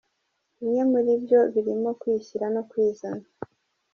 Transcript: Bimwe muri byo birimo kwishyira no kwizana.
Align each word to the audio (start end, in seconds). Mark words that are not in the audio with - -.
Bimwe 0.59 0.81
muri 0.91 1.11
byo 1.23 1.39
birimo 1.53 1.89
kwishyira 1.99 2.45
no 2.55 2.61
kwizana. 2.69 3.25